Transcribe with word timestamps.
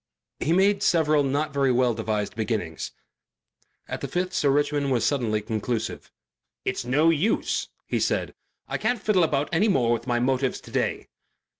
He 0.39 0.51
made 0.51 0.81
several 0.81 1.21
not 1.21 1.53
very 1.53 1.71
well 1.71 1.93
devised 1.93 2.35
beginnings. 2.35 2.91
At 3.87 4.01
the 4.01 4.07
fifth 4.07 4.33
Sir 4.33 4.49
Richmond 4.49 4.91
was 4.91 5.05
suddenly 5.05 5.41
conclusive. 5.43 6.11
"It's 6.65 6.83
no 6.83 7.11
use," 7.11 7.67
he 7.85 7.99
said, 7.99 8.33
"I 8.67 8.79
can't 8.79 8.99
fiddle 8.99 9.23
about 9.23 9.49
any 9.51 9.67
more 9.67 9.91
with 9.93 10.07
my 10.07 10.17
motives 10.19 10.59
to 10.61 10.71
day." 10.71 11.07